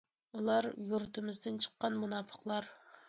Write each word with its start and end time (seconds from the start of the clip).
ئۇلار 0.37 0.67
يۇرتىمىزدىن 0.93 1.61
چىققان 1.67 2.01
مۇناپىقلار. 2.05 2.73